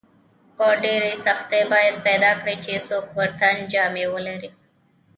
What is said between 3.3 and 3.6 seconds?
تن